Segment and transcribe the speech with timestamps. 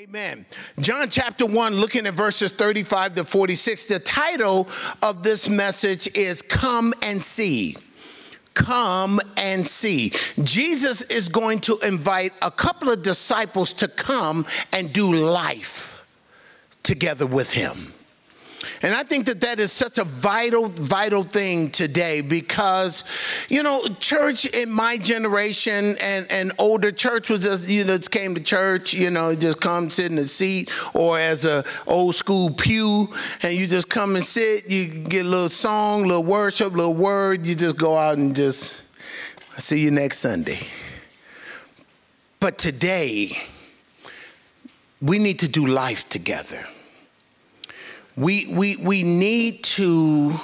[0.00, 0.46] Amen.
[0.78, 3.84] John chapter 1, looking at verses 35 to 46.
[3.84, 4.66] The title
[5.02, 7.76] of this message is Come and See.
[8.54, 10.14] Come and see.
[10.42, 16.02] Jesus is going to invite a couple of disciples to come and do life
[16.82, 17.92] together with him.
[18.82, 23.04] And I think that that is such a vital, vital thing today because,
[23.48, 28.10] you know, church in my generation and, and older church was just, you know, just
[28.10, 32.14] came to church, you know, just come sit in a seat or as a old
[32.14, 33.08] school pew
[33.42, 37.46] and you just come and sit, you get a little song, little worship, little word,
[37.46, 38.82] you just go out and just,
[39.56, 40.60] i see you next Sunday.
[42.40, 43.38] But today,
[45.00, 46.66] we need to do life together
[48.20, 50.34] we, we, we need to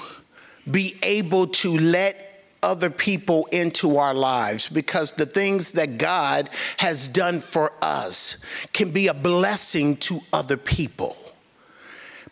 [0.70, 2.16] be able to let
[2.62, 6.48] other people into our lives because the things that God
[6.78, 11.16] has done for us can be a blessing to other people.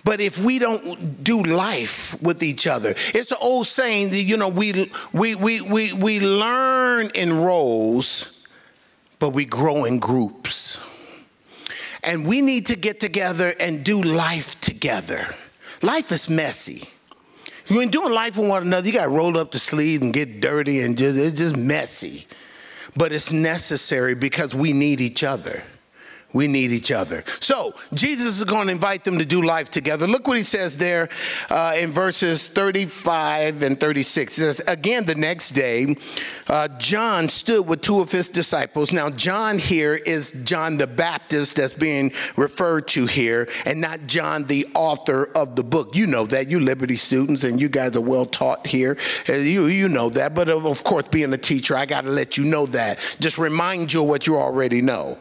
[0.03, 4.39] But if we don't do life with each other, it's an old saying that, you
[4.39, 8.49] know, we, we, we, we, we learn in roles,
[9.19, 10.79] but we grow in groups.
[12.07, 15.35] And we need to get together and do life together.
[15.83, 16.89] Life is messy.
[17.69, 20.41] When doing life with one another, you got to roll up the sleeve and get
[20.41, 22.27] dirty and just, it's just messy.
[22.97, 25.63] But it's necessary because we need each other.
[26.35, 27.25] We need each other.
[27.41, 30.07] So, Jesus is going to invite them to do life together.
[30.07, 31.09] Look what he says there
[31.49, 34.37] uh, in verses 35 and 36.
[34.37, 35.95] He says, Again, the next day,
[36.49, 38.93] uh, John stood with two of his disciples.
[38.93, 44.45] Now, John here is John the Baptist that's being referred to here, and not John,
[44.47, 45.95] the author of the book.
[45.95, 46.51] You know that.
[46.51, 48.99] You Liberty students, and you guys are well taught here.
[49.29, 50.35] Uh, you, you know that.
[50.35, 52.99] But of course, being a teacher, I got to let you know that.
[53.21, 55.19] Just remind you of what you already know.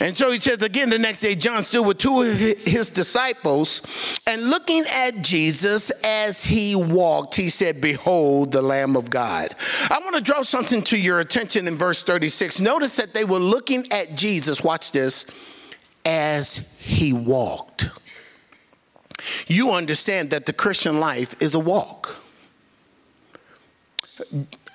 [0.00, 3.82] And so he says again the next day, John stood with two of his disciples,
[4.26, 9.54] and looking at Jesus as he walked, he said, Behold the Lamb of God.
[9.90, 12.62] I want to draw something to your attention in verse 36.
[12.62, 15.26] Notice that they were looking at Jesus, watch this,
[16.06, 17.90] as he walked.
[19.46, 22.22] You understand that the Christian life is a walk.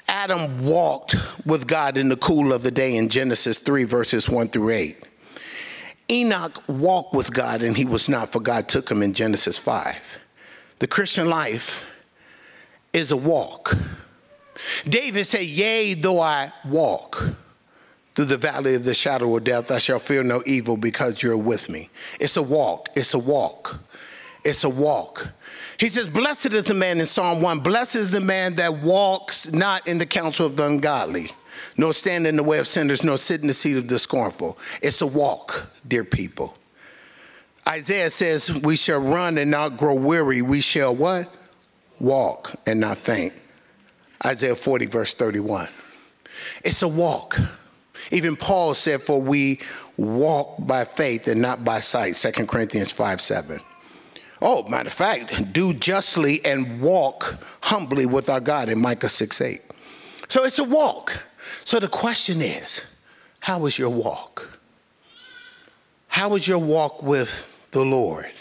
[0.07, 1.15] Adam walked
[1.47, 5.07] with God in the cool of the day in Genesis 3, verses 1 through 8.
[6.09, 10.19] Enoch walked with God and he was not, for God took him in Genesis 5.
[10.79, 11.89] The Christian life
[12.91, 13.77] is a walk.
[14.87, 17.35] David said, Yea, though I walk
[18.15, 21.37] through the valley of the shadow of death, I shall fear no evil because you're
[21.37, 21.89] with me.
[22.19, 22.89] It's a walk.
[22.95, 23.79] It's a walk.
[24.43, 25.29] It's a walk.
[25.79, 27.59] He says, Blessed is the man in Psalm 1.
[27.59, 31.31] Blessed is the man that walks not in the counsel of the ungodly
[31.77, 34.57] nor stand in the way of sinners, nor sit in the seat of the scornful.
[34.81, 36.57] It's a walk, dear people.
[37.67, 40.41] Isaiah says, We shall run and not grow weary.
[40.41, 41.33] We shall what?
[41.99, 43.33] Walk and not faint.
[44.25, 45.69] Isaiah 40, verse 31.
[46.63, 47.39] It's a walk.
[48.11, 49.61] Even Paul said, For we
[49.97, 52.15] walk by faith and not by sight.
[52.15, 53.59] 2 Corinthians 5 7.
[54.41, 59.39] Oh, matter of fact, do justly and walk humbly with our God in Micah 6
[59.39, 59.61] 8.
[60.27, 61.23] So it's a walk.
[61.65, 62.85] So the question is
[63.39, 64.59] how was your walk?
[66.07, 68.31] How was your walk with the Lord?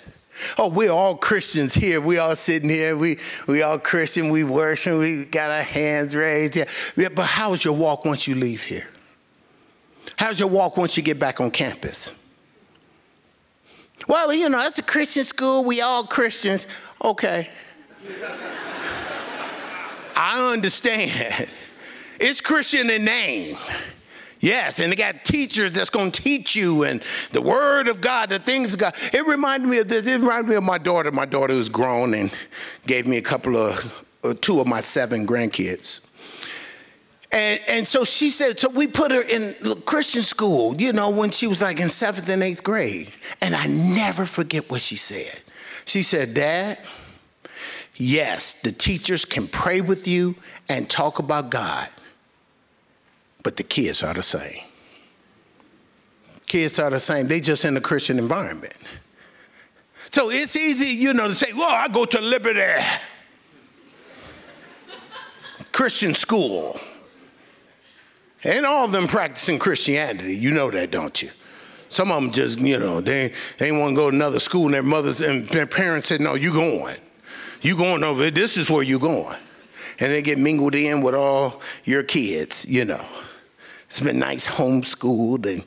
[0.59, 2.01] Oh, we're all Christians here.
[2.01, 2.97] We all sitting here.
[2.97, 4.31] We we all Christian.
[4.31, 4.99] We worship.
[4.99, 6.57] We got our hands raised.
[6.57, 6.65] Yeah.
[6.97, 7.09] yeah.
[7.15, 8.89] But how's your walk once you leave here?
[10.17, 12.19] How's your walk once you get back on campus?
[14.09, 15.65] Well, you know, that's a Christian school.
[15.65, 16.67] We all Christians.
[17.03, 17.49] Okay.
[20.17, 21.49] I understand.
[22.25, 23.56] It's Christian in name.
[24.38, 27.03] Yes, and they got teachers that's going to teach you and
[27.33, 28.94] the word of God, the things of God.
[29.12, 30.06] It reminded me of this.
[30.06, 31.11] It reminded me of my daughter.
[31.11, 32.32] My daughter was grown and
[32.87, 36.09] gave me a couple of, uh, two of my seven grandkids.
[37.32, 41.31] And, and so she said, so we put her in Christian school, you know, when
[41.31, 43.12] she was like in seventh and eighth grade.
[43.41, 45.41] And I never forget what she said.
[45.87, 46.79] She said, Dad,
[47.97, 50.37] yes, the teachers can pray with you
[50.69, 51.88] and talk about God
[53.43, 54.62] but the kids are the same.
[56.47, 58.75] Kids are the same, they just in a Christian environment.
[60.11, 62.85] So it's easy, you know, to say, well, I go to Liberty
[65.73, 66.79] Christian school.
[68.44, 70.37] And all of them practicing Christianity.
[70.37, 71.31] You know that, don't you?
[71.88, 74.75] Some of them just, you know, they, they want to go to another school and
[74.75, 76.97] their mothers and their parents said, no, you going.
[77.61, 79.37] You going over, this is where you going.
[80.00, 83.05] And they get mingled in with all your kids, you know.
[83.93, 85.65] It's been nice homeschooled and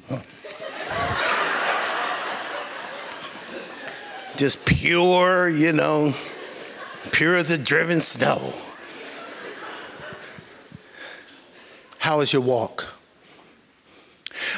[4.36, 6.12] just pure, you know,
[7.12, 8.52] pure as a driven snow.
[12.00, 12.88] How is your walk?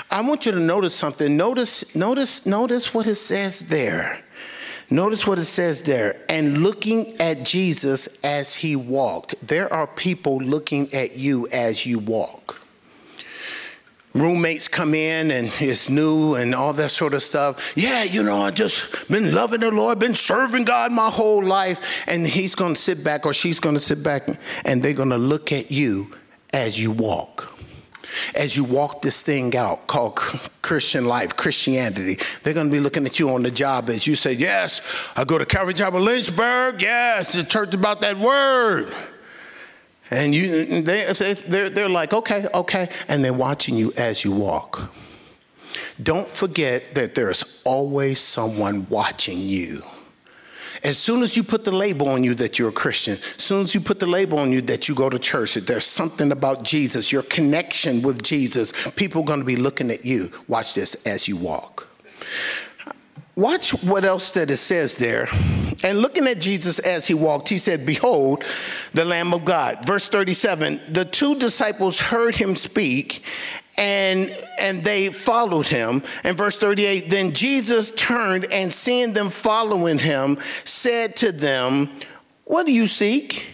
[0.09, 1.35] I want you to notice something.
[1.35, 4.23] Notice, notice, notice what it says there.
[4.89, 6.15] Notice what it says there.
[6.29, 9.35] And looking at Jesus as he walked.
[9.45, 12.56] There are people looking at you as you walk.
[14.17, 17.73] Roommates come in and it's new and all that sort of stuff.
[17.75, 22.03] Yeah, you know, I just been loving the Lord, been serving God my whole life.
[22.07, 24.27] And he's going to sit back or she's going to sit back
[24.65, 26.13] and they're going to look at you
[26.53, 27.57] as you walk
[28.35, 30.15] as you walk this thing out called
[30.61, 32.17] Christian life, Christianity.
[32.41, 34.81] They're going to be looking at you on the job as you say, Yes,
[35.15, 36.81] I go to Calvary Chapel Lynchburg.
[36.81, 38.91] Yes, the church about that word.
[40.11, 41.05] And you, they,
[41.47, 42.89] they're, they're like, okay, okay.
[43.07, 44.93] And they're watching you as you walk.
[46.01, 49.81] Don't forget that there's always someone watching you.
[50.83, 53.63] As soon as you put the label on you that you're a Christian, as soon
[53.63, 56.31] as you put the label on you that you go to church, that there's something
[56.31, 60.29] about Jesus, your connection with Jesus, people are going to be looking at you.
[60.47, 61.87] Watch this as you walk.
[63.37, 65.29] Watch what else that it says there.
[65.83, 68.43] And looking at Jesus as he walked, he said, Behold,
[68.95, 69.85] the Lamb of God.
[69.85, 73.23] Verse 37 The two disciples heard him speak,
[73.77, 79.99] and and they followed him and verse 38 then jesus turned and seeing them following
[79.99, 81.87] him said to them
[82.45, 83.45] what do you seek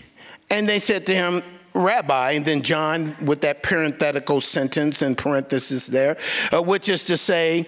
[0.50, 1.44] and they said to him
[1.74, 6.16] rabbi and then john with that parenthetical sentence and parenthesis there
[6.54, 7.68] uh, which is to say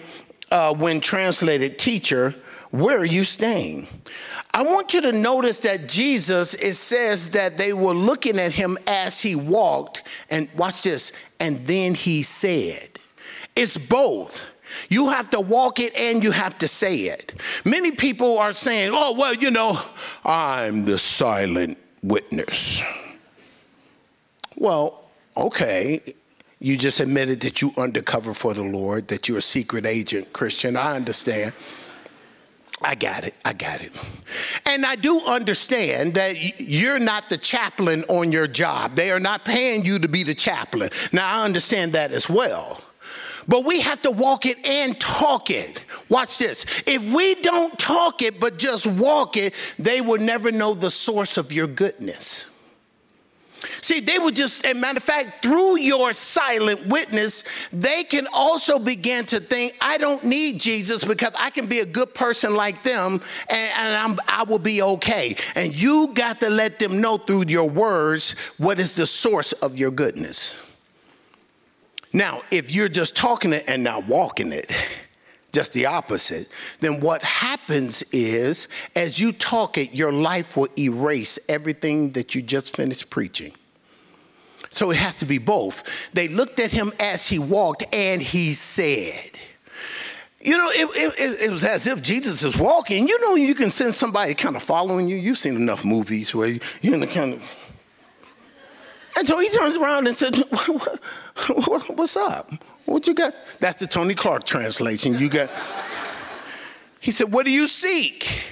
[0.52, 2.36] uh, when translated teacher
[2.72, 3.88] where are you staying
[4.56, 8.78] I want you to notice that Jesus, it says that they were looking at him
[8.88, 11.12] as he walked, and watch this,
[11.42, 12.98] and then he said,
[13.54, 14.46] It's both.
[14.88, 17.34] You have to walk it and you have to say it.
[17.66, 19.78] Many people are saying, Oh, well, you know,
[20.24, 22.82] I'm the silent witness.
[24.56, 25.04] Well,
[25.36, 26.16] okay.
[26.66, 30.76] You just admitted that you undercover for the Lord, that you're a secret agent, Christian.
[30.76, 31.54] I understand.
[32.82, 33.36] I got it.
[33.46, 33.92] I got it.
[34.66, 38.96] And I do understand that you're not the chaplain on your job.
[38.96, 40.90] They are not paying you to be the chaplain.
[41.14, 42.82] Now, I understand that as well.
[43.48, 45.84] But we have to walk it and talk it.
[46.10, 46.66] Watch this.
[46.88, 51.38] If we don't talk it, but just walk it, they will never know the source
[51.38, 52.55] of your goodness.
[53.82, 58.80] See, they would just, a matter of fact, through your silent witness, they can also
[58.80, 62.84] begin to think, I don't need Jesus because I can be a good person like
[62.84, 65.36] them and, and i will be okay.
[65.56, 69.78] And you got to let them know through your words what is the source of
[69.78, 70.62] your goodness.
[72.14, 74.72] Now, if you're just talking it and not walking it,
[75.56, 76.50] just the opposite,
[76.82, 82.42] then what happens is as you talk it, your life will erase everything that you
[82.42, 83.54] just finished preaching.
[84.70, 86.12] So it has to be both.
[86.12, 89.40] They looked at him as he walked and he said,
[90.42, 93.08] you know, it, it, it, was as if Jesus is walking.
[93.08, 95.16] You know, you can send somebody kind of following you.
[95.16, 96.50] You've seen enough movies where
[96.82, 97.65] you're in the kind of.
[99.18, 100.36] And so he turns around and said,
[101.96, 102.52] What's up?
[102.86, 103.34] What you got?
[103.60, 105.14] That's the Tony Clark translation.
[105.14, 105.50] You got.
[107.00, 108.44] He said, What do you seek?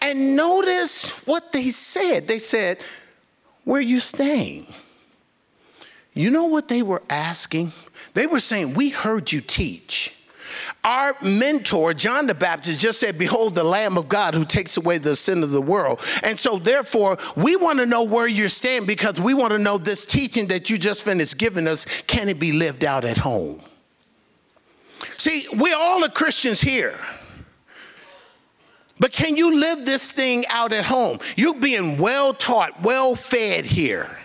[0.00, 2.28] And notice what they said.
[2.28, 2.78] They said,
[3.64, 4.66] Where are you staying?
[6.12, 7.72] You know what they were asking?
[8.14, 10.14] They were saying, We heard you teach.
[10.84, 14.98] Our mentor, John the Baptist, just said, Behold, the Lamb of God who takes away
[14.98, 16.00] the sin of the world.
[16.24, 19.78] And so, therefore, we want to know where you're staying because we want to know
[19.78, 23.60] this teaching that you just finished giving us can it be lived out at home?
[25.18, 26.98] See, we're all the Christians here.
[28.98, 31.18] But can you live this thing out at home?
[31.36, 34.16] You're being well taught, well fed here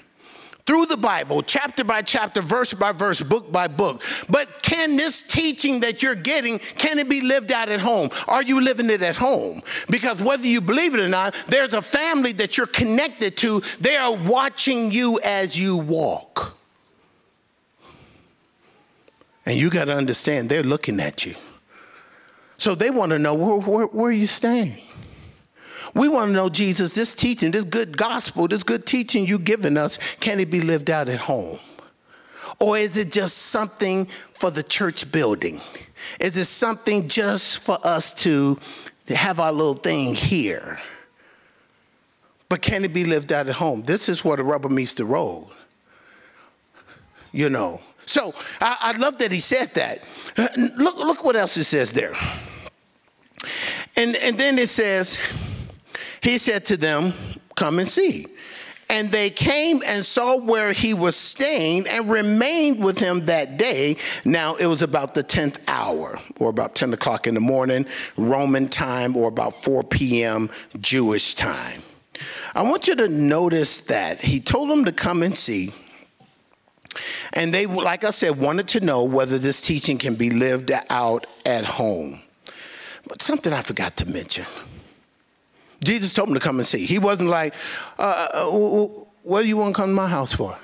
[0.68, 4.04] through the Bible, chapter by chapter, verse by verse, book by book.
[4.30, 8.10] But can this teaching that you're getting, can it be lived out at home?
[8.28, 9.64] Are you living it at home?
[9.90, 13.62] Because whether you believe it or not, there's a family that you're connected to.
[13.80, 16.58] They are watching you as you walk.
[19.46, 21.36] And you got to understand, they're looking at you.
[22.58, 24.82] So they want to know where, where, where are you staying?
[25.94, 29.78] We want to know, Jesus, this teaching, this good gospel, this good teaching you've given
[29.78, 31.60] us, can it be lived out at home?
[32.60, 35.62] Or is it just something for the church building?
[36.20, 38.60] Is it something just for us to
[39.08, 40.80] have our little thing here?
[42.50, 43.84] But can it be lived out at home?
[43.84, 45.48] This is where the rubber meets the road.
[47.32, 47.82] You know.
[48.06, 50.00] So I, I love that he said that.
[50.58, 52.16] Look, look what else it says there.
[53.98, 55.18] And, and then it says,
[56.28, 57.14] He said to them,
[57.56, 58.26] Come and see.
[58.90, 63.96] And they came and saw where he was staying and remained with him that day.
[64.26, 67.86] Now it was about the 10th hour, or about 10 o'clock in the morning,
[68.18, 70.50] Roman time, or about 4 p.m.
[70.82, 71.82] Jewish time.
[72.54, 75.72] I want you to notice that he told them to come and see.
[77.32, 81.26] And they, like I said, wanted to know whether this teaching can be lived out
[81.46, 82.20] at home.
[83.08, 84.46] But something I forgot to mention.
[85.84, 86.86] Jesus told him to come and see.
[86.86, 87.54] He wasn't like,
[88.00, 88.88] uh, uh, uh
[89.24, 90.58] what do you want to come to my house for?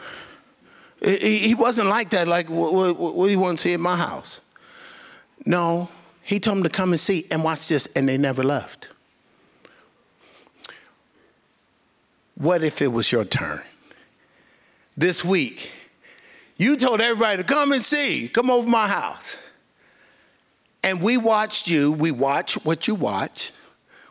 [1.03, 4.39] He wasn't like that, like, what, do you want to see at my house?
[5.45, 5.89] No,
[6.21, 8.87] he told him to come and see, and watch this, and they never left.
[12.35, 13.61] What if it was your turn?
[14.95, 15.71] This week,
[16.55, 19.35] you told everybody to come and see, come over my house.
[20.83, 23.51] And we watched you, we watch what you watch,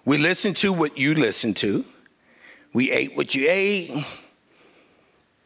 [0.04, 1.84] we listened to what you listened to,
[2.72, 3.90] we ate what you ate.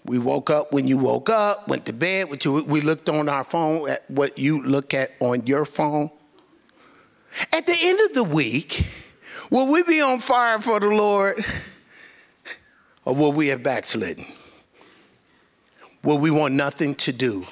[0.05, 2.45] We woke up when you woke up, went to bed.
[2.45, 6.11] You, we looked on our phone at what you look at on your phone.
[7.53, 8.87] At the end of the week,
[9.51, 11.45] will we be on fire for the Lord?
[13.05, 14.27] Or will we have backslidden?
[16.03, 17.47] Will we want nothing to do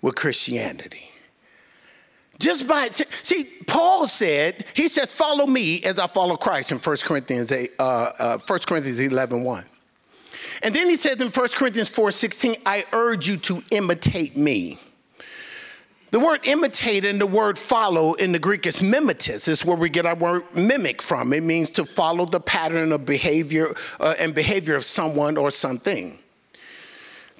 [0.00, 1.11] with Christianity?
[2.42, 6.96] Just by, see, Paul said, he says, follow me as I follow Christ in 1
[7.04, 7.82] Corinthians, 8, uh,
[8.18, 9.64] uh, 1 Corinthians 11, 1.
[10.64, 14.80] And then he says in 1 Corinthians 4, 16, I urge you to imitate me.
[16.10, 19.46] The word imitate and the word follow in the Greek is mimetis.
[19.46, 21.32] Is where we get our word mimic from.
[21.32, 23.68] It means to follow the pattern of behavior
[24.00, 26.18] uh, and behavior of someone or something.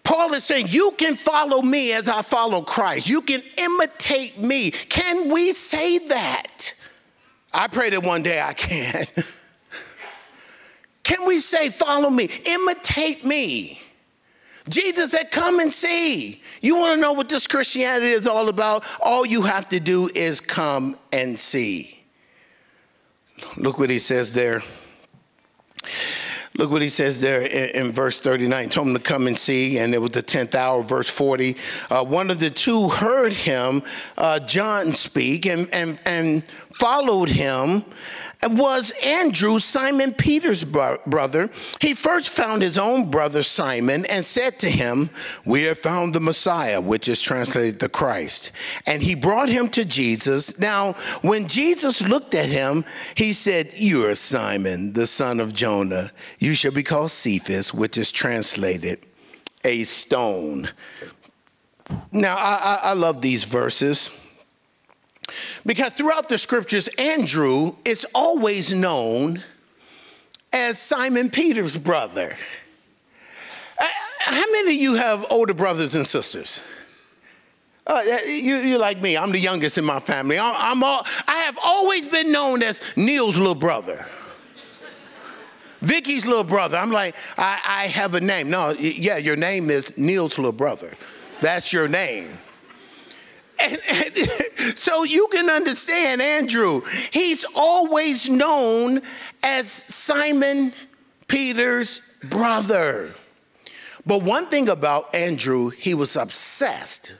[0.05, 3.09] Paul is saying, You can follow me as I follow Christ.
[3.09, 4.71] You can imitate me.
[4.71, 6.75] Can we say that?
[7.53, 9.07] I pray that one day I can.
[11.03, 13.81] can we say, Follow me, imitate me?
[14.69, 16.43] Jesus said, Come and see.
[16.61, 18.85] You want to know what this Christianity is all about?
[19.01, 22.05] All you have to do is come and see.
[23.57, 24.63] Look what he says there.
[26.59, 28.65] Look what he says there in, in, verse 39.
[28.65, 31.57] He told him to come and see, and it was the 10th hour, verse 40.
[31.89, 33.83] Uh, one of the two heard him,
[34.19, 37.85] uh, John, speak and, and, and followed him
[38.51, 41.49] was Andrew, Simon Peter's brother.
[41.81, 45.11] He first found his own brother Simon and said to him,
[45.47, 48.51] We have found the Messiah, which is translated the Christ.
[48.87, 50.59] And he brought him to Jesus.
[50.59, 52.85] Now, when Jesus looked at him,
[53.15, 56.11] he said, You are Simon, the son of Jonah.
[56.39, 58.99] You shall be called Cephas, which is translated
[59.65, 60.69] a stone.
[62.11, 64.11] Now, I, I, I love these verses
[65.64, 69.43] because throughout the scriptures, Andrew is always known
[70.52, 72.37] as Simon Peter's brother.
[73.81, 73.87] Uh,
[74.19, 76.62] how many of you have older brothers and sisters?
[77.87, 79.17] Uh, you, you're like me.
[79.17, 80.38] I'm the youngest in my family.
[80.38, 84.07] I'm all, I have always been known as Neil's little brother.
[85.81, 86.79] Vicky's little brother.
[86.79, 88.49] I'm like, I, I have a name.
[88.49, 90.93] No, yeah, your name is Neil's little brother.
[91.41, 92.38] That's your name.
[93.62, 94.16] And, and,
[94.78, 96.83] so you can understand Andrew.
[97.11, 99.00] He's always known
[99.42, 100.73] as Simon
[101.28, 103.14] Peter's brother.
[104.04, 107.14] But one thing about Andrew, he was obsessed.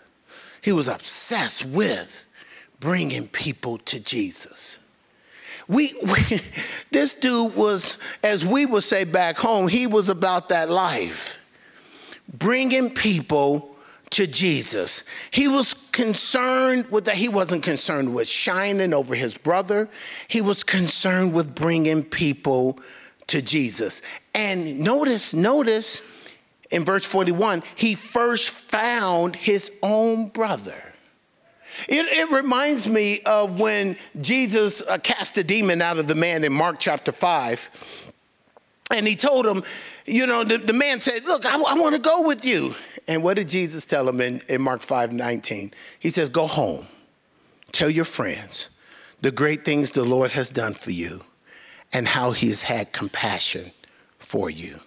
[0.61, 2.27] He was obsessed with
[2.81, 4.81] bringing people to Jesus.
[5.69, 6.41] We, we,
[6.91, 11.39] this dude was, as we would say back home, he was about that life,
[12.33, 13.77] bringing people
[14.11, 15.05] to Jesus.
[15.31, 17.15] He was concerned with that.
[17.15, 19.89] He wasn't concerned with shining over his brother.
[20.29, 22.79] He was concerned with bringing people
[23.29, 24.03] to Jesus.
[24.35, 26.03] And notice, notice
[26.71, 30.93] in verse 41, he first found his own brother.
[31.89, 36.45] It, it, reminds me of when Jesus uh, cast a demon out of the man
[36.45, 38.03] in Mark chapter 5.
[38.93, 39.63] And he told him,
[40.05, 42.75] you know, the, the man said, Look, I, I want to go with you.
[43.09, 45.73] And what did Jesus tell him in, in Mark 5 19?
[45.99, 46.87] He says, Go home,
[47.73, 48.69] tell your friends
[49.21, 51.23] the great things the Lord has done for you
[51.93, 53.73] and how he has had compassion
[54.19, 54.81] for you.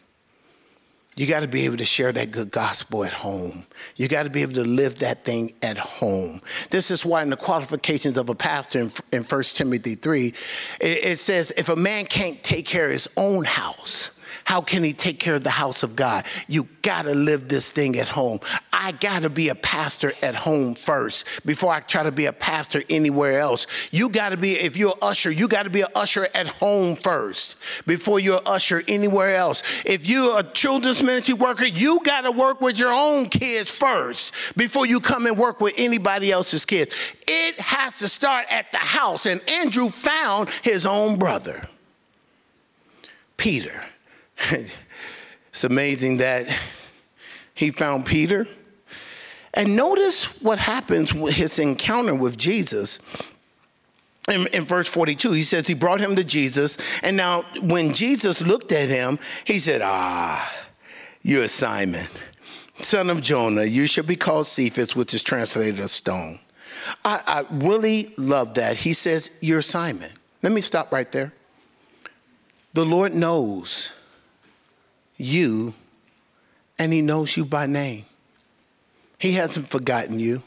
[1.17, 3.65] You got to be able to share that good gospel at home.
[3.95, 6.41] You got to be able to live that thing at home.
[6.71, 10.33] This is why, in the qualifications of a pastor in, in 1 Timothy 3, it,
[10.81, 14.11] it says if a man can't take care of his own house,
[14.43, 16.25] How can he take care of the house of God?
[16.47, 18.39] You gotta live this thing at home.
[18.71, 22.83] I gotta be a pastor at home first before I try to be a pastor
[22.89, 23.65] anywhere else.
[23.91, 27.57] You gotta be, if you're an usher, you gotta be an usher at home first
[27.87, 29.83] before you're an usher anywhere else.
[29.85, 34.85] If you're a children's ministry worker, you gotta work with your own kids first before
[34.85, 36.95] you come and work with anybody else's kids.
[37.27, 39.25] It has to start at the house.
[39.25, 41.67] And Andrew found his own brother,
[43.37, 43.81] Peter.
[44.51, 46.47] it's amazing that
[47.53, 48.47] he found Peter.
[49.53, 52.99] And notice what happens with his encounter with Jesus.
[54.29, 56.77] In, in, verse 42, he says he brought him to Jesus.
[57.03, 60.53] And now, when Jesus looked at him, he said, Ah,
[61.21, 62.05] you're Simon,
[62.79, 63.63] son of Jonah.
[63.63, 66.39] You shall be called Cephas, which is translated a stone.
[67.03, 68.77] I, I really love that.
[68.77, 70.09] He says, You're Simon.
[70.41, 71.31] Let me stop right there.
[72.73, 73.93] The Lord knows
[75.17, 75.73] you,
[76.77, 78.05] and He knows you by name.
[79.17, 80.43] He hasn't forgotten you.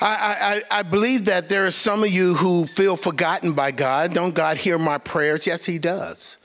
[0.00, 4.12] I, I, I, believe that there are some of you who feel forgotten by God.
[4.12, 5.46] Don't God hear my prayers?
[5.46, 6.36] Yes, He does.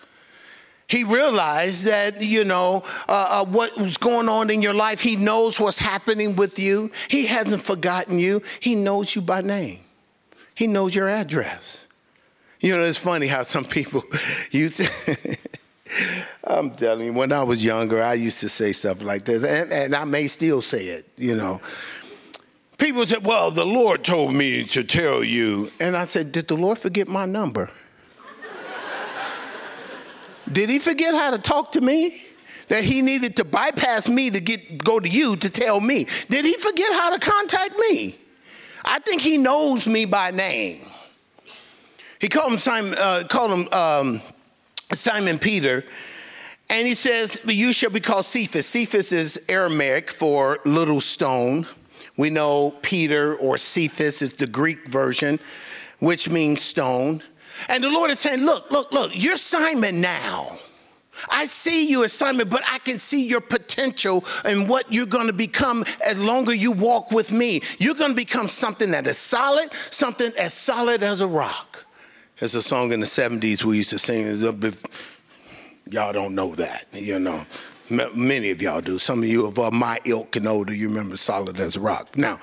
[0.90, 5.02] He realized that, you know, uh, uh, what was going on in your life.
[5.02, 6.92] He knows what's happening with you.
[7.10, 8.42] He hasn't forgotten you.
[8.60, 9.80] He knows you by name,
[10.56, 11.86] He knows your address.
[12.60, 14.04] You know, it's funny how some people
[14.52, 14.82] use.
[16.44, 19.72] I'm telling you, when I was younger, I used to say stuff like this, and,
[19.72, 21.62] and I may still say it, you know.
[22.78, 25.72] People said, Well, the Lord told me to tell you.
[25.80, 27.70] And I said, Did the Lord forget my number?
[30.52, 32.24] Did he forget how to talk to me?
[32.70, 36.06] That he needed to bypass me to get go to you to tell me.
[36.30, 38.16] Did he forget how to contact me?
[38.86, 40.82] I think he knows me by name.
[42.22, 44.22] He called him Simon, uh, called him um,
[44.94, 45.84] Simon Peter,
[46.70, 51.68] and he says, "You shall be called Cephas." Cephas is Aramaic for little stone.
[52.18, 55.40] We know Peter or Cephas is the Greek version,
[56.00, 57.24] which means stone.
[57.68, 60.58] And the Lord is saying, Look, look, look, you're Simon now.
[61.30, 65.28] I see you as Simon, but I can see your potential and what you're going
[65.28, 67.62] to become as longer you walk with me.
[67.78, 71.69] You're going to become something that is solid, something as solid as a rock.
[72.40, 74.26] There's a song in the 70s we used to sing.
[75.92, 77.46] Y'all don't know that, you know.
[77.90, 78.98] Many of y'all do.
[78.98, 82.16] Some of you of uh, my ilk and older, you remember solid as rock.
[82.16, 82.40] Now,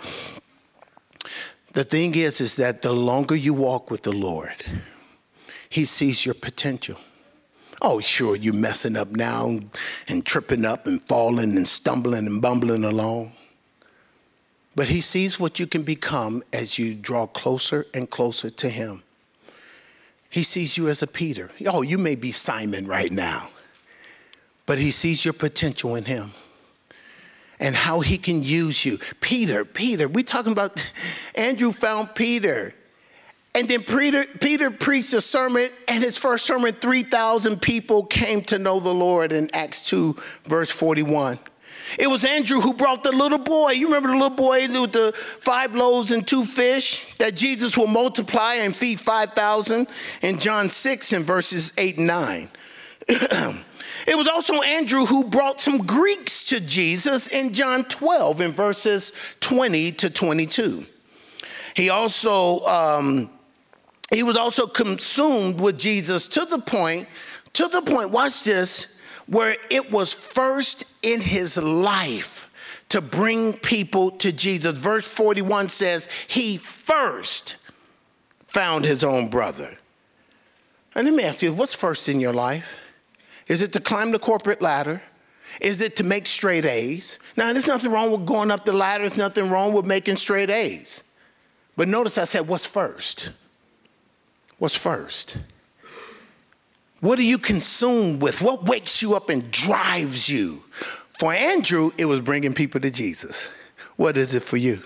[1.73, 4.65] the thing is, is that the longer you walk with the Lord,
[5.71, 6.99] he sees your potential.
[7.81, 9.61] Oh, sure, you're messing up now
[10.09, 13.33] and tripping up and falling and stumbling and bumbling along.
[14.75, 19.03] But he sees what you can become as you draw closer and closer to him.
[20.29, 21.51] He sees you as a Peter.
[21.67, 23.51] Oh, you may be Simon right now,
[24.67, 26.33] but he sees your potential in him
[27.59, 28.99] and how he can use you.
[29.21, 30.93] Peter, Peter, we talking about
[31.35, 32.75] Andrew found Peter.
[33.55, 38.59] And then Peter, Peter preached a sermon, and his first sermon, 3,000 people came to
[38.59, 41.39] know the Lord in Acts 2, verse 41.
[41.99, 43.73] It was Andrew who brought the little boy.
[43.73, 47.87] You remember the little boy with the five loaves and two fish that Jesus will
[47.87, 49.87] multiply and feed 5,000
[50.23, 52.49] in John 6 and verses 8 and 9.
[53.09, 59.13] it was also Andrew who brought some Greeks to Jesus in John 12 in verses
[59.41, 60.85] 20 to 22.
[61.75, 63.31] He also um,
[64.11, 67.09] he was also consumed with Jesus to the point,
[67.55, 68.96] to the point, watch this,
[69.27, 72.51] where it was first in his life
[72.89, 74.79] to bring people to Jesus.
[74.79, 77.57] Verse 41 says, He first
[78.45, 79.79] found his own brother.
[80.95, 82.79] And let me ask you, what's first in your life?
[83.49, 85.03] Is it to climb the corporate ladder?
[85.61, 87.19] Is it to make straight A's?
[87.37, 90.51] Now, there's nothing wrong with going up the ladder, there's nothing wrong with making straight
[90.51, 91.03] A's.
[91.77, 93.33] But notice I said, what's first?
[94.59, 95.39] What's first?
[97.01, 98.41] What are you consumed with?
[98.41, 100.65] What wakes you up and drives you?
[101.11, 103.49] For Andrew, it was bringing people to Jesus.
[103.97, 104.83] What is it for you?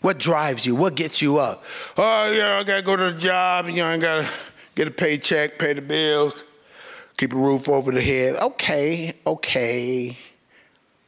[0.00, 0.74] What drives you?
[0.74, 1.64] What gets you up?
[1.96, 3.68] Oh, yeah, I gotta go to the job.
[3.68, 4.28] You know, I gotta
[4.74, 6.42] get a paycheck, pay the bills,
[7.16, 8.36] keep a roof over the head.
[8.36, 10.16] Okay, okay,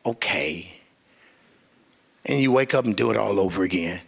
[0.05, 0.75] okay.
[2.27, 4.01] And you wake up and do it all over again.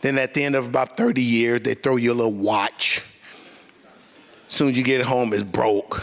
[0.00, 3.02] Then at the end of about 30 years, they throw you a little watch.
[4.48, 6.02] Soon as you get home, it's broke.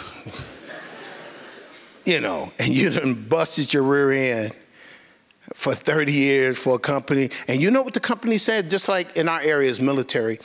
[2.06, 4.54] you know, and you done busted your rear end
[5.54, 7.30] for 30 years for a company.
[7.48, 10.40] And you know what the company said, just like in our area is military.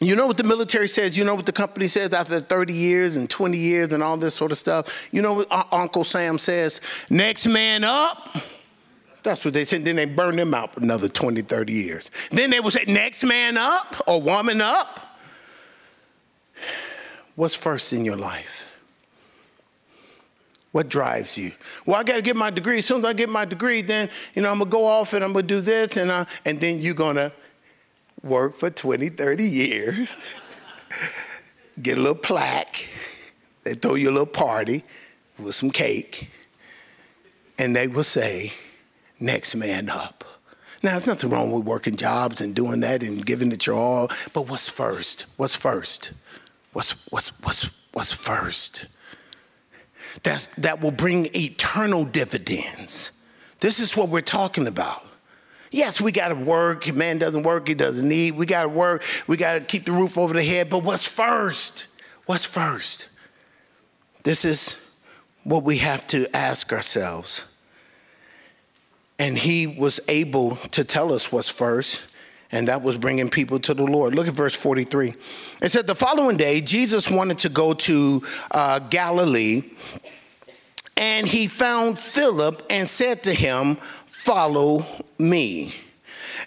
[0.00, 1.16] You know what the military says?
[1.16, 4.34] You know what the company says after 30 years and 20 years and all this
[4.34, 5.08] sort of stuff?
[5.12, 6.80] You know what Uncle Sam says?
[7.08, 8.36] Next man up.
[9.22, 9.84] That's what they said.
[9.84, 12.10] Then they burn them out for another 20, 30 years.
[12.32, 15.11] Then they would say, next man up or woman up.
[17.34, 18.68] What's first in your life?
[20.72, 21.52] What drives you?
[21.84, 22.78] Well, I got to get my degree.
[22.78, 25.12] As soon as I get my degree, then, you know, I'm going to go off
[25.12, 25.96] and I'm going to do this.
[25.98, 27.30] And, uh, and then you're going to
[28.22, 30.16] work for 20, 30 years,
[31.82, 32.88] get a little plaque.
[33.64, 34.82] They throw you a little party
[35.38, 36.30] with some cake.
[37.58, 38.52] And they will say,
[39.20, 40.24] next man up.
[40.82, 44.10] Now, there's nothing wrong with working jobs and doing that and giving it your all,
[44.32, 45.26] but what's first?
[45.36, 46.12] What's first?
[46.72, 48.86] What's, what's, what's, what's first?
[50.22, 53.12] That's, that will bring eternal dividends.
[53.60, 55.04] This is what we're talking about.
[55.70, 56.92] Yes, we got to work.
[56.94, 58.36] Man doesn't work, he doesn't need.
[58.36, 59.02] We got to work.
[59.26, 60.68] We got to keep the roof over the head.
[60.68, 61.86] But what's first?
[62.26, 63.08] What's first?
[64.22, 64.96] This is
[65.44, 67.46] what we have to ask ourselves.
[69.18, 72.02] And he was able to tell us what's first,
[72.52, 74.14] and that was bringing people to the Lord.
[74.14, 75.14] Look at verse 43.
[75.62, 79.62] It said, The following day, Jesus wanted to go to uh, Galilee,
[80.96, 84.86] and he found Philip and said to him, Follow
[85.18, 85.74] me.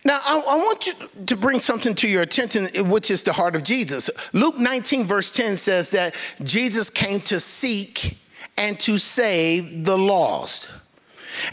[0.06, 0.94] Now, I, I, want you
[1.26, 4.12] to bring something to your attention, which is the heart of Jesus.
[4.34, 6.14] Luke 19, verse 10 says that
[6.44, 8.16] Jesus came to seek
[8.56, 10.70] and to save the lost.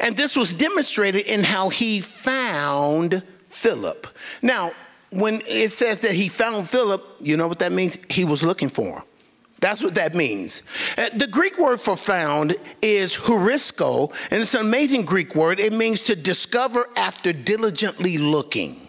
[0.01, 4.07] And this was demonstrated in how he found Philip.
[4.41, 4.73] Now,
[5.11, 7.99] when it says that he found Philip, you know what that means?
[8.09, 9.03] He was looking for him.
[9.61, 10.63] That's what that means.
[10.99, 15.61] Uh, the Greek word for found is horisko, and it's an amazing Greek word.
[15.61, 18.89] It means to discover after diligently looking.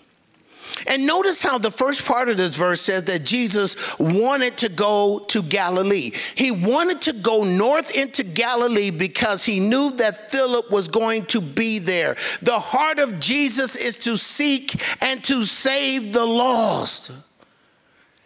[0.87, 5.19] And notice how the first part of this verse says that Jesus wanted to go
[5.29, 6.11] to Galilee.
[6.35, 11.41] He wanted to go north into Galilee because he knew that Philip was going to
[11.41, 12.15] be there.
[12.41, 17.11] The heart of Jesus is to seek and to save the lost.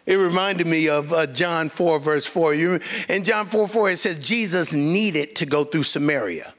[0.06, 2.54] It reminded me of uh, John 4, verse 4.
[2.54, 6.54] You, in John 4 4, it says Jesus needed to go through Samaria.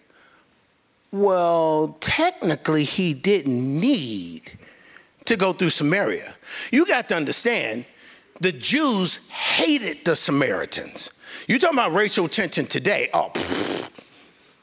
[1.12, 4.59] Well, technically, he didn't need
[5.30, 6.36] to go through Samaria.
[6.72, 7.86] You got to understand,
[8.42, 11.12] the Jews hated the Samaritans.
[11.48, 13.10] You talking about racial tension today?
[13.14, 13.90] Oh, pfft,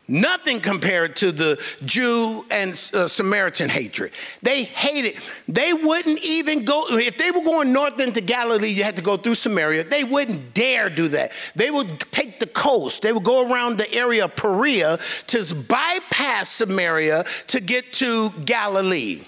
[0.09, 4.11] nothing compared to the Jew and uh, Samaritan hatred.
[4.43, 5.15] They hated.
[5.47, 8.71] They wouldn't even go if they were going north into Galilee.
[8.71, 9.85] You had to go through Samaria.
[9.85, 11.31] They wouldn't dare do that.
[11.55, 13.03] They would take the coast.
[13.03, 14.99] They would go around the area of Perea
[15.29, 19.23] to bypass Samaria to get to Galilee.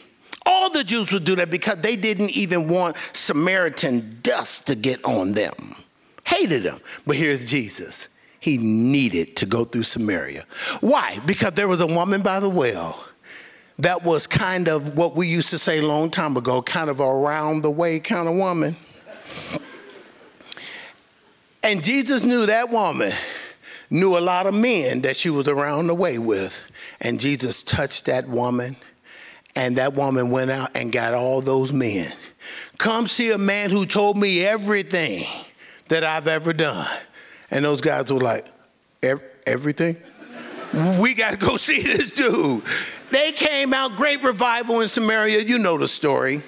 [0.50, 5.04] All the Jews would do that because they didn't even want Samaritan dust to get
[5.04, 5.52] on them.
[6.24, 6.80] Hated them.
[7.06, 8.08] But here's Jesus.
[8.40, 10.46] He needed to go through Samaria.
[10.80, 11.18] Why?
[11.26, 13.04] Because there was a woman by the well
[13.78, 16.98] that was kind of what we used to say a long time ago, kind of
[16.98, 18.74] around the way kind of woman.
[21.62, 23.12] And Jesus knew that woman
[23.90, 26.64] knew a lot of men that she was around the way with.
[27.00, 28.76] And Jesus touched that woman
[29.58, 32.12] and that woman went out and got all those men.
[32.78, 35.26] Come see a man who told me everything
[35.88, 36.86] that I've ever done.
[37.50, 38.46] And those guys were like,
[39.02, 39.96] everything?
[41.00, 42.62] we got to go see this dude.
[43.10, 45.40] They came out, great revival in Samaria.
[45.40, 46.40] You know the story.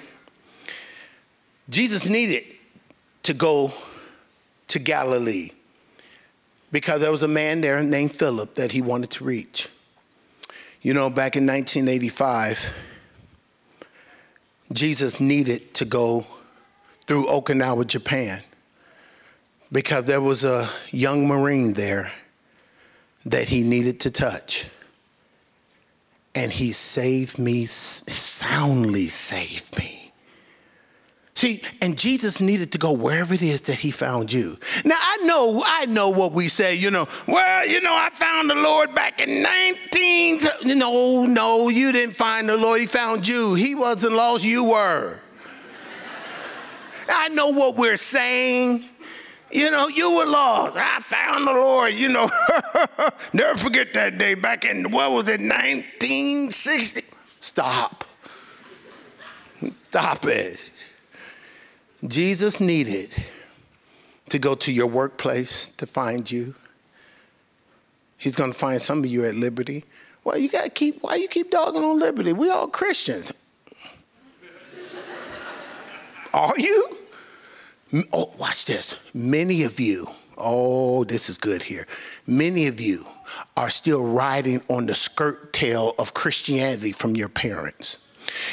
[1.69, 2.45] Jesus needed
[3.23, 3.73] to go
[4.69, 5.51] to Galilee
[6.71, 9.67] because there was a man there named Philip that he wanted to reach.
[10.81, 12.73] You know, back in 1985,
[14.71, 16.25] Jesus needed to go
[17.05, 18.41] through Okinawa, Japan,
[19.71, 22.11] because there was a young Marine there
[23.25, 24.65] that he needed to touch.
[26.33, 30.00] And he saved me, soundly saved me.
[31.33, 34.57] See, and Jesus needed to go wherever it is that he found you.
[34.83, 38.49] Now I know, I know what we say, you know, well, you know, I found
[38.49, 40.41] the Lord back in 19.
[40.77, 43.55] No, no, you didn't find the Lord, he found you.
[43.55, 45.19] He wasn't lost, you were.
[47.07, 48.85] I know what we're saying.
[49.51, 50.77] You know, you were lost.
[50.77, 52.29] I found the Lord, you know.
[53.33, 57.03] Never forget that day back in, what was it, 1960?
[57.39, 58.05] Stop.
[59.83, 60.70] Stop it.
[62.07, 63.13] Jesus needed
[64.29, 66.55] to go to your workplace to find you.
[68.17, 69.83] He's going to find some of you at Liberty.
[70.23, 72.33] Well, you got to keep, why you keep dogging on Liberty?
[72.33, 73.31] We all Christians.
[76.33, 76.97] Are you?
[78.13, 78.95] Oh, watch this.
[79.13, 81.87] Many of you, oh, this is good here.
[82.25, 83.05] Many of you
[83.57, 88.07] are still riding on the skirt tail of Christianity from your parents.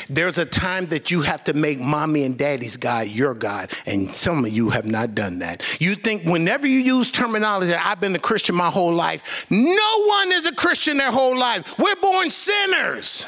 [0.09, 4.11] There's a time that you have to make mommy and daddy's God your God, and
[4.11, 5.63] some of you have not done that.
[5.81, 10.33] You think whenever you use terminology, I've been a Christian my whole life, no one
[10.33, 11.79] is a Christian their whole life.
[11.79, 13.27] We're born sinners.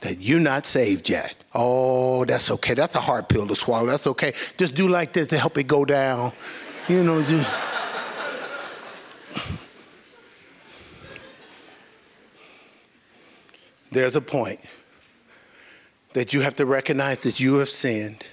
[0.00, 1.36] That you're not saved yet.
[1.54, 2.74] Oh, that's okay.
[2.74, 3.86] That's a hard pill to swallow.
[3.86, 4.32] That's okay.
[4.56, 6.32] Just do like this to help it go down.
[6.88, 7.48] You know, just.
[13.92, 14.58] There's a point
[16.14, 18.26] that you have to recognize that you have sinned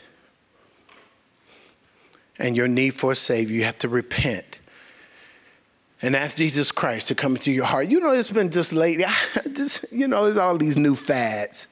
[2.37, 3.55] and your need for a Savior.
[3.55, 4.59] You have to repent
[6.01, 7.87] and ask Jesus Christ to come into your heart.
[7.87, 9.05] You know, it's been just lately,
[9.53, 11.67] just, you know, there's all these new fads.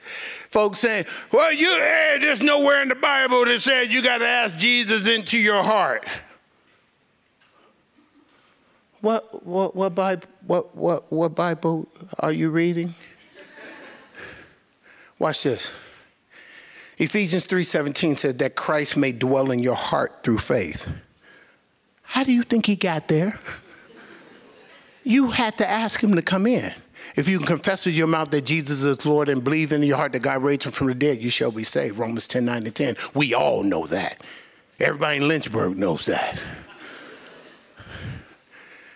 [0.50, 4.28] Folks saying, well, you, hey, there's nowhere in the Bible that says you got to
[4.28, 6.06] ask Jesus into your heart.
[9.00, 11.88] What, what, what, Bible, what, what, what Bible
[12.20, 12.96] are you reading?
[15.20, 15.74] Watch this.
[16.98, 20.88] Ephesians 3:17 says that Christ may dwell in your heart through faith.
[22.02, 23.40] How do you think he got there?
[25.04, 26.74] You had to ask him to come in.
[27.16, 29.98] If you can confess with your mouth that Jesus is Lord and believe in your
[29.98, 31.98] heart that God raised him from the dead, you shall be saved.
[31.98, 32.96] Romans 10, 9 to 10.
[33.14, 34.22] We all know that.
[34.80, 36.40] Everybody in Lynchburg knows that.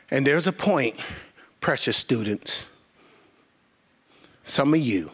[0.10, 1.00] And there's a point,
[1.62, 2.68] precious students,
[4.44, 5.12] some of you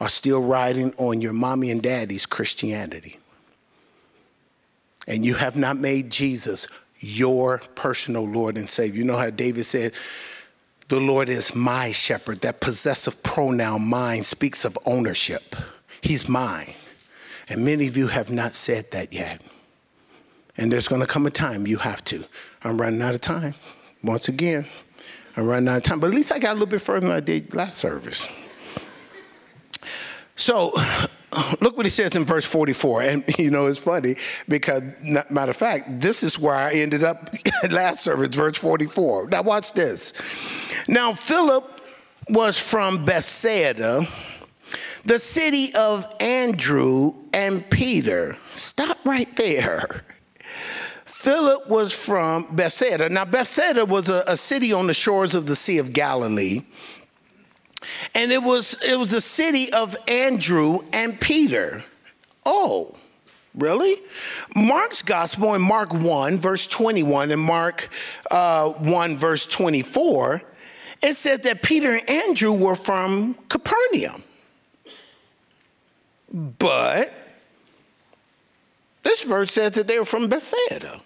[0.00, 3.18] are still riding on your mommy and daddy's Christianity.
[5.06, 6.66] And you have not made Jesus
[6.98, 8.98] your personal Lord and Savior.
[8.98, 9.92] You know how David said,
[10.88, 12.40] The Lord is my shepherd.
[12.40, 15.54] That possessive pronoun, mine, speaks of ownership.
[16.00, 16.74] He's mine.
[17.48, 19.42] And many of you have not said that yet.
[20.56, 22.24] And there's going to come a time you have to.
[22.62, 23.54] I'm running out of time.
[24.02, 24.66] Once again,
[25.36, 26.00] I'm running out of time.
[26.00, 28.28] But at least I got a little bit further than I did last service.
[30.36, 30.74] So,
[31.60, 33.02] look what he says in verse 44.
[33.02, 34.16] And, you know, it's funny
[34.48, 34.82] because,
[35.30, 37.34] matter of fact, this is where I ended up
[37.70, 39.28] last service, verse 44.
[39.28, 40.12] Now, watch this.
[40.88, 41.80] Now, Philip
[42.28, 44.06] was from Bethsaida,
[45.04, 48.36] the city of Andrew and Peter.
[48.54, 50.04] Stop right there.
[51.04, 53.08] Philip was from Bethsaida.
[53.08, 56.60] Now, Bethsaida was a, a city on the shores of the Sea of Galilee
[58.14, 61.84] and it was it was the city of Andrew and Peter.
[62.46, 62.94] Oh,
[63.54, 63.96] really?
[64.54, 67.88] Mark's gospel in Mark 1, verse 21, and Mark
[68.30, 70.42] uh, 1, verse 24,
[71.02, 74.22] it says that Peter and Andrew were from Capernaum.
[76.32, 77.12] But
[79.02, 81.00] this verse says that they were from Bethsaida.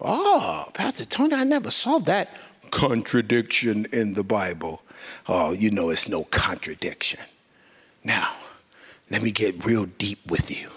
[0.00, 2.30] Oh, Pastor Tony, I never saw that
[2.70, 4.82] contradiction in the Bible.
[5.28, 7.20] Oh, you know it's no contradiction.
[8.04, 8.34] Now,
[9.10, 10.70] let me get real deep with you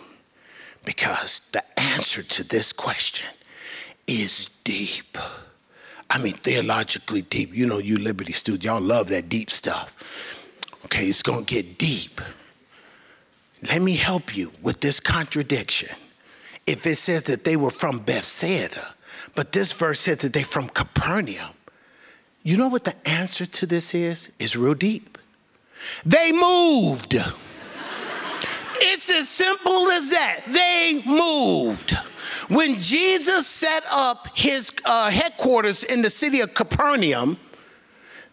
[0.86, 3.28] because the answer to this question
[4.08, 5.18] is deep.
[6.10, 7.54] I mean, theologically deep.
[7.54, 9.96] You know, you Liberty students, y'all love that deep stuff.
[10.86, 12.20] Okay, it's gonna get deep.
[13.62, 15.96] Let me help you with this contradiction.
[16.66, 18.96] If it says that they were from Bethsaida,
[19.36, 21.50] but this verse says that they're from Capernaum,
[22.44, 24.32] you know what the answer to this is?
[24.40, 25.18] It's real deep.
[26.06, 27.16] They moved.
[28.76, 30.42] it's as simple as that.
[30.48, 31.98] They moved.
[32.48, 37.38] When Jesus set up his uh, headquarters in the city of Capernaum,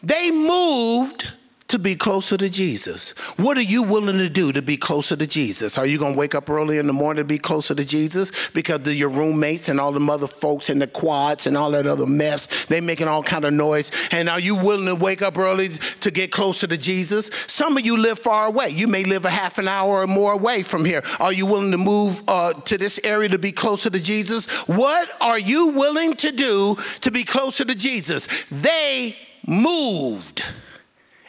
[0.02, 1.32] they moved
[1.68, 3.10] to be closer to Jesus.
[3.36, 5.76] What are you willing to do to be closer to Jesus?
[5.76, 8.48] Are you going to wake up early in the morning to be closer to Jesus
[8.50, 11.86] because of your roommates and all the other folks in the quads and all that
[11.86, 12.66] other mess?
[12.66, 13.90] They making all kind of noise.
[14.12, 17.30] And are you willing to wake up early to get closer to Jesus?
[17.48, 18.68] Some of you live far away.
[18.68, 21.02] You may live a half an hour or more away from here.
[21.18, 24.46] Are you willing to move uh, to this area to be closer to Jesus?
[24.68, 28.44] What are you willing to do to be closer to Jesus?
[28.50, 30.44] They moved.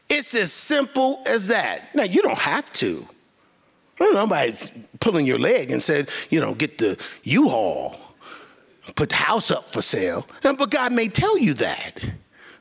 [0.09, 1.93] It's as simple as that.
[1.93, 3.07] Now, you don't have to.
[3.99, 7.95] Nobody's pulling your leg and said, you know, get the U-Haul,
[8.95, 10.27] put the house up for sale.
[10.41, 12.03] But God may tell you that.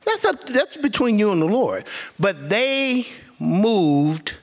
[0.05, 1.85] That's, up, that's between you and the Lord.
[2.19, 3.07] But they
[3.39, 4.35] moved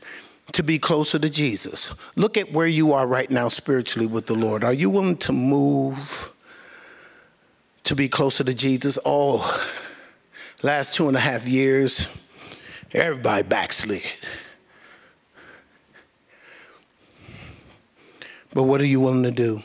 [0.51, 1.95] to be closer to Jesus.
[2.15, 4.63] Look at where you are right now spiritually with the Lord.
[4.63, 6.31] Are you willing to move
[7.85, 8.99] to be closer to Jesus?
[9.03, 9.67] Oh,
[10.61, 12.07] last two and a half years,
[12.93, 14.03] Everybody backslid.
[18.53, 19.61] But what are you willing to do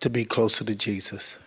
[0.00, 1.38] to be closer to Jesus?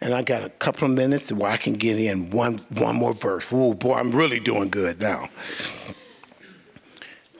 [0.00, 3.14] And I got a couple of minutes where I can get in one, one more
[3.14, 3.46] verse.
[3.50, 5.28] Oh boy, I'm really doing good now.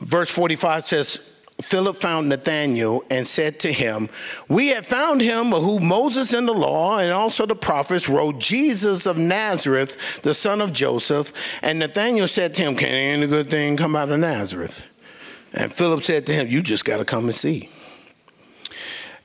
[0.01, 4.09] Verse 45 says, Philip found Nathanael and said to him,
[4.49, 9.07] We have found him who Moses in the law and also the prophets wrote, Jesus
[9.07, 11.33] of Nazareth, the son of Joseph.
[11.63, 14.85] And Nathanael said to him, Can any good thing come out of Nazareth?
[15.53, 17.71] And Philip said to him, You just got to come and see.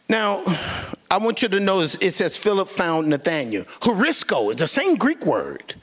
[0.10, 0.44] Now,
[1.12, 3.64] I want you to notice it says Philip found Nathanael.
[3.82, 5.76] Horisko is the same Greek word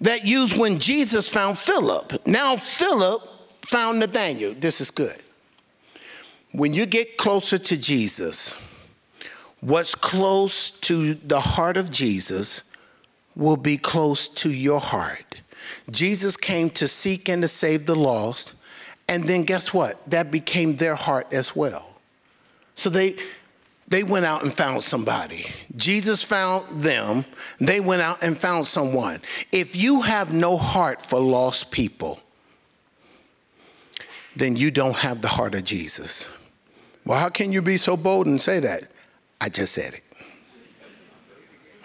[0.00, 2.26] that used when Jesus found Philip.
[2.26, 3.22] Now, Philip
[3.66, 4.54] found Nathanael.
[4.54, 5.21] This is good.
[6.52, 8.60] When you get closer to Jesus,
[9.60, 12.70] what's close to the heart of Jesus
[13.34, 15.40] will be close to your heart.
[15.90, 18.54] Jesus came to seek and to save the lost,
[19.08, 19.98] and then guess what?
[20.10, 21.94] That became their heart as well.
[22.74, 23.16] So they
[23.88, 25.46] they went out and found somebody.
[25.76, 27.26] Jesus found them.
[27.60, 29.20] They went out and found someone.
[29.50, 32.20] If you have no heart for lost people,
[34.34, 36.30] then you don't have the heart of Jesus.
[37.04, 38.84] Well, how can you be so bold and say that?
[39.40, 40.02] I just said it.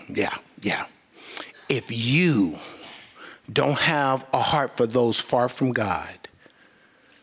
[0.09, 0.85] Yeah, yeah.
[1.69, 2.57] If you
[3.51, 6.07] don't have a heart for those far from God,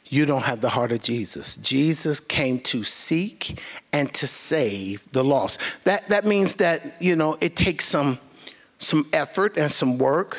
[0.07, 1.57] you don't have the heart of Jesus.
[1.57, 3.59] Jesus came to seek
[3.93, 5.61] and to save the lost.
[5.85, 8.19] That, that means that, you know, it takes some,
[8.79, 10.39] some effort and some work.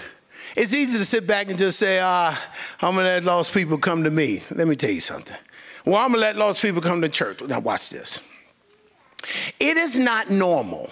[0.56, 2.32] It's easy to sit back and just say, ah,
[2.82, 4.44] I'm gonna let lost people come to me.
[4.52, 5.38] Let me tell you something.
[5.86, 7.42] Well, I'm gonna let lost people come to church.
[7.42, 8.20] Now, watch this.
[9.60, 10.90] It is not normal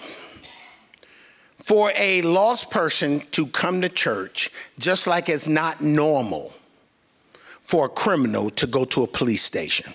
[1.58, 6.52] for a lost person to come to church, just like it's not normal
[7.60, 9.92] for a criminal to go to a police station.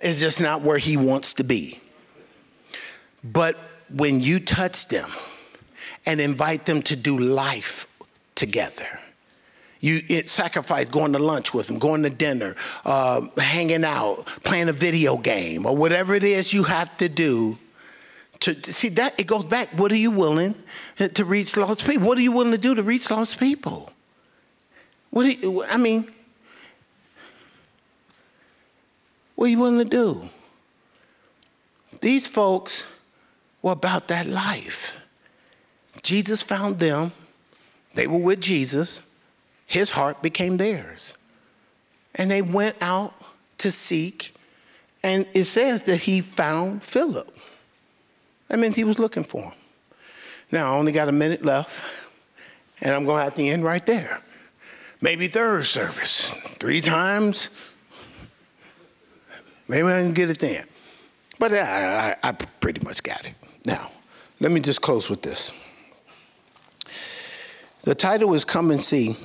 [0.00, 1.80] It's just not where he wants to be.
[3.24, 3.56] But
[3.88, 5.10] when you touch them
[6.06, 7.86] and invite them to do life
[8.34, 9.00] together,
[9.80, 14.68] you it, sacrifice going to lunch with them, going to dinner, uh, hanging out, playing
[14.68, 17.58] a video game, or whatever it is you have to do.
[18.40, 19.68] To, see that it goes back.
[19.78, 20.54] What are you willing
[20.96, 22.06] to reach lost people?
[22.06, 23.90] What are you willing to do to reach lost people?
[25.10, 26.10] What you, I mean?
[29.34, 30.28] What are you willing to do?
[32.00, 32.86] These folks
[33.62, 34.98] were about that life.
[36.02, 37.12] Jesus found them.
[37.94, 39.02] They were with Jesus
[39.70, 41.16] his heart became theirs.
[42.16, 43.14] And they went out
[43.58, 44.34] to seek,
[45.04, 47.32] and it says that he found Philip.
[48.48, 49.52] That means he was looking for him.
[50.50, 51.88] Now, I only got a minute left,
[52.80, 54.20] and I'm going to have to end right there.
[55.00, 57.50] Maybe third service, three times.
[59.68, 60.66] Maybe I can get it then.
[61.38, 63.34] But I, I, I pretty much got it.
[63.64, 63.92] Now,
[64.40, 65.52] let me just close with this.
[67.82, 69.16] The title is Come and See.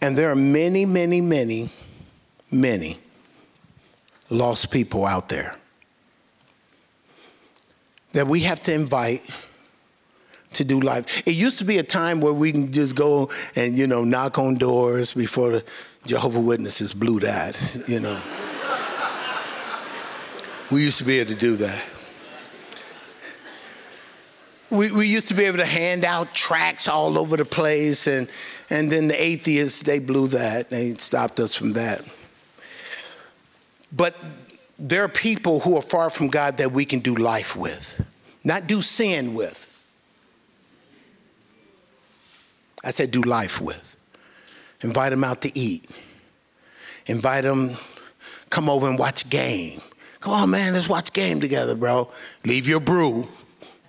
[0.00, 1.70] And there are many, many, many,
[2.50, 2.98] many
[4.30, 5.54] lost people out there
[8.12, 9.22] that we have to invite
[10.52, 11.26] to do life.
[11.26, 14.38] It used to be a time where we can just go and, you know, knock
[14.38, 15.64] on doors before the
[16.06, 18.20] Jehovah Witnesses blew that, you know.
[20.70, 21.84] we used to be able to do that.
[24.70, 28.28] We, we used to be able to hand out tracts all over the place and
[28.70, 30.70] and then the atheists, they blew that.
[30.70, 32.04] They stopped us from that.
[33.92, 34.16] But
[34.78, 38.00] there are people who are far from God that we can do life with,
[38.44, 39.66] not do sin with.
[42.84, 43.96] I said do life with.
[44.82, 45.90] Invite them out to eat.
[47.06, 47.76] Invite them,
[48.48, 49.80] come over and watch game.
[50.20, 52.10] Come on, man, let's watch game together, bro.
[52.44, 53.26] Leave your brew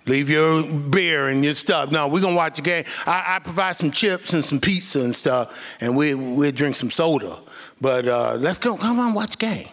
[0.06, 1.92] Leave your beer and your stuff.
[1.92, 2.84] No, we're gonna watch the game.
[3.06, 6.90] I, I, provide some chips and some pizza and stuff, and we we'll drink some
[6.90, 7.38] soda.
[7.80, 8.76] But uh, let's go.
[8.76, 9.68] Come on, watch game.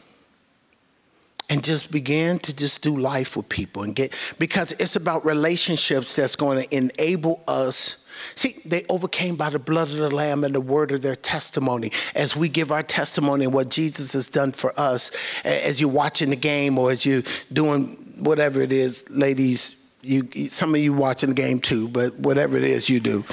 [1.50, 6.16] And just begin to just do life with people and get because it's about relationships
[6.16, 8.06] that's going to enable us.
[8.36, 11.92] See, they overcame by the blood of the Lamb and the word of their testimony.
[12.14, 15.12] As we give our testimony and what Jesus has done for us,
[15.44, 20.74] as you're watching the game or as you're doing whatever it is, ladies, you, some
[20.74, 23.24] of you watching the game too, but whatever it is you do.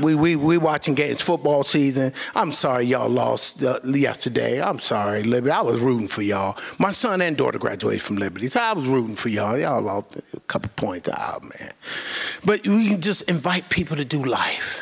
[0.00, 2.12] We, we, we watching games, football season.
[2.34, 4.60] I'm sorry y'all lost uh, yesterday.
[4.60, 5.52] I'm sorry, Liberty.
[5.52, 6.58] I was rooting for y'all.
[6.78, 9.56] My son and daughter graduated from Liberty, so I was rooting for y'all.
[9.56, 11.08] Y'all lost a couple points.
[11.16, 11.72] Oh, man.
[12.44, 14.80] But we can just invite people to do life.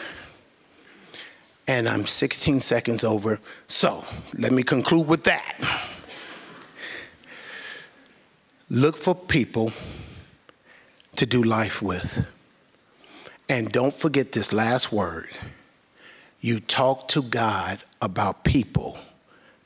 [1.68, 3.38] And I'm 16 seconds over.
[3.66, 4.05] So
[4.38, 5.57] let me conclude with that.
[8.68, 9.72] Look for people
[11.16, 12.26] to do life with.
[13.48, 15.28] And don't forget this last word.
[16.40, 18.98] You talk to God about people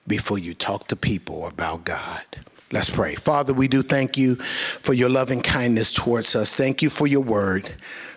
[0.06, 2.22] before you talk to people about God.
[2.72, 3.14] Let's pray.
[3.14, 6.56] Father, we do thank you for your loving kindness towards us.
[6.56, 7.70] Thank you for your word.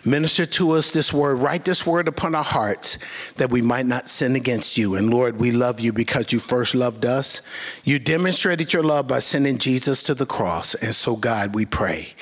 [0.04, 1.36] Minister to us this word.
[1.36, 2.98] Write this word upon our hearts
[3.36, 4.96] that we might not sin against you.
[4.96, 7.44] And Lord, we love you because you first loved us.
[7.84, 10.74] You demonstrated your love by sending Jesus to the cross.
[10.74, 12.16] And so, God, we pray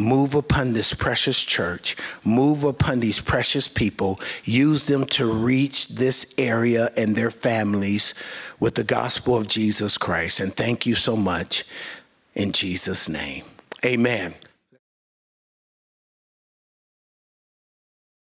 [0.00, 1.96] Move upon this precious church.
[2.24, 4.18] Move upon these precious people.
[4.44, 8.14] Use them to reach this area and their families
[8.58, 10.40] with the gospel of Jesus Christ.
[10.40, 11.64] And thank you so much
[12.34, 13.44] in Jesus' name.
[13.84, 14.34] Amen.